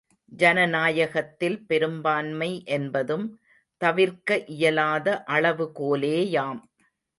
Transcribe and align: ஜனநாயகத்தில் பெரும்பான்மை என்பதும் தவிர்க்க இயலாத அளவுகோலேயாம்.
ஜனநாயகத்தில் 0.31 1.57
பெரும்பான்மை 1.65 2.63
என்பதும் 2.77 3.27
தவிர்க்க 3.81 4.39
இயலாத 4.55 5.23
அளவுகோலேயாம். 5.27 6.61